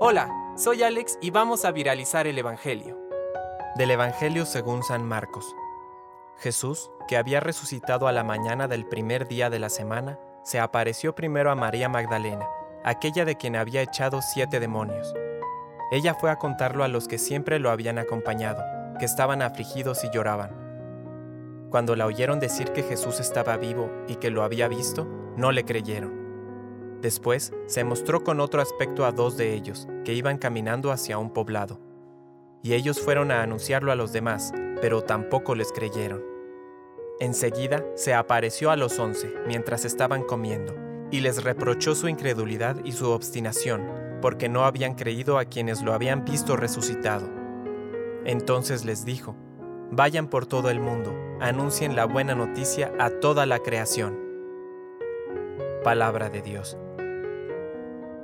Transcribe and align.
Hola, 0.00 0.30
soy 0.56 0.82
Alex 0.82 1.18
y 1.20 1.30
vamos 1.30 1.64
a 1.64 1.72
viralizar 1.72 2.26
el 2.26 2.38
Evangelio. 2.38 2.98
Del 3.76 3.90
Evangelio 3.90 4.46
según 4.46 4.82
San 4.82 5.04
Marcos. 5.04 5.54
Jesús, 6.38 6.90
que 7.06 7.16
había 7.16 7.40
resucitado 7.40 8.08
a 8.08 8.12
la 8.12 8.24
mañana 8.24 8.66
del 8.66 8.86
primer 8.86 9.28
día 9.28 9.50
de 9.50 9.58
la 9.58 9.68
semana, 9.68 10.18
se 10.42 10.58
apareció 10.58 11.14
primero 11.14 11.50
a 11.50 11.54
María 11.54 11.88
Magdalena, 11.88 12.48
aquella 12.84 13.24
de 13.24 13.36
quien 13.36 13.56
había 13.56 13.82
echado 13.82 14.22
siete 14.22 14.58
demonios. 14.58 15.14
Ella 15.92 16.14
fue 16.14 16.30
a 16.30 16.38
contarlo 16.38 16.84
a 16.84 16.88
los 16.88 17.08
que 17.08 17.18
siempre 17.18 17.58
lo 17.58 17.70
habían 17.70 17.98
acompañado, 17.98 18.62
que 18.98 19.04
estaban 19.04 19.42
afligidos 19.42 20.04
y 20.04 20.10
lloraban. 20.10 21.68
Cuando 21.70 21.94
la 21.94 22.06
oyeron 22.06 22.40
decir 22.40 22.72
que 22.72 22.82
Jesús 22.82 23.20
estaba 23.20 23.56
vivo 23.56 23.90
y 24.08 24.16
que 24.16 24.30
lo 24.30 24.42
había 24.42 24.66
visto, 24.66 25.06
no 25.36 25.52
le 25.52 25.64
creyeron. 25.64 26.29
Después 27.00 27.54
se 27.66 27.84
mostró 27.84 28.22
con 28.22 28.40
otro 28.40 28.60
aspecto 28.60 29.06
a 29.06 29.12
dos 29.12 29.36
de 29.36 29.54
ellos, 29.54 29.88
que 30.04 30.12
iban 30.12 30.36
caminando 30.36 30.92
hacia 30.92 31.18
un 31.18 31.30
poblado. 31.30 31.80
Y 32.62 32.74
ellos 32.74 33.00
fueron 33.00 33.30
a 33.30 33.42
anunciarlo 33.42 33.90
a 33.90 33.94
los 33.94 34.12
demás, 34.12 34.52
pero 34.82 35.02
tampoco 35.02 35.54
les 35.54 35.72
creyeron. 35.72 36.22
Enseguida 37.18 37.84
se 37.94 38.14
apareció 38.14 38.70
a 38.70 38.76
los 38.76 38.98
once 38.98 39.32
mientras 39.46 39.84
estaban 39.84 40.22
comiendo, 40.22 40.74
y 41.10 41.20
les 41.20 41.42
reprochó 41.42 41.94
su 41.94 42.08
incredulidad 42.08 42.84
y 42.84 42.92
su 42.92 43.10
obstinación, 43.10 43.88
porque 44.20 44.48
no 44.50 44.64
habían 44.64 44.94
creído 44.94 45.38
a 45.38 45.46
quienes 45.46 45.82
lo 45.82 45.94
habían 45.94 46.24
visto 46.26 46.56
resucitado. 46.56 47.28
Entonces 48.24 48.84
les 48.84 49.06
dijo, 49.06 49.36
Vayan 49.90 50.28
por 50.28 50.46
todo 50.46 50.70
el 50.70 50.80
mundo, 50.80 51.12
anuncien 51.40 51.96
la 51.96 52.04
buena 52.04 52.34
noticia 52.34 52.92
a 52.98 53.10
toda 53.10 53.44
la 53.44 53.58
creación. 53.58 54.18
Palabra 55.82 56.28
de 56.28 56.42
Dios. 56.42 56.78